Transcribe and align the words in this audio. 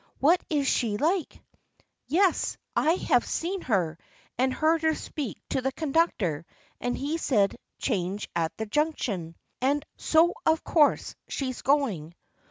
"What 0.19 0.41
is 0.49 0.65
she 0.67 0.97
like?"" 0.97 1.43
Yes, 2.07 2.57
I've 2.75 3.23
seen 3.23 3.61
her, 3.61 3.99
and 4.35 4.51
heard 4.51 4.81
her 4.81 4.95
speak 4.95 5.37
to 5.51 5.61
the 5.61 5.71
conductor, 5.71 6.43
and 6.79 6.97
he 6.97 7.19
said' 7.19 7.55
change 7.77 8.27
at 8.35 8.57
the 8.57 8.65
Junction/ 8.65 9.35
so 9.97 10.33
of 10.43 10.63
course 10.63 11.13
she's 11.27 11.61
going. 11.61 12.15